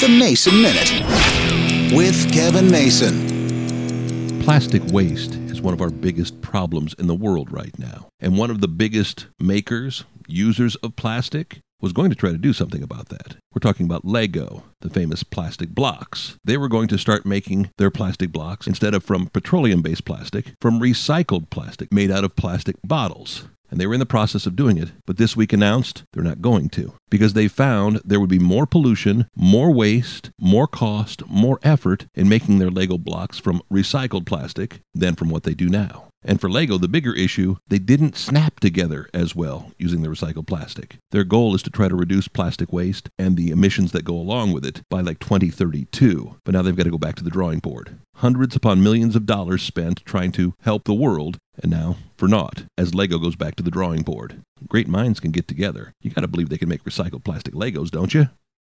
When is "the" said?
0.00-0.08, 7.06-7.14, 8.62-8.68, 14.80-14.88, 24.00-24.06, 36.76-36.88, 40.02-40.08, 43.36-43.50, 47.24-47.30, 50.84-50.92, 53.62-53.70